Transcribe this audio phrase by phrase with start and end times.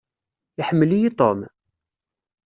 [0.61, 1.39] Iḥemmel-iyi Tom?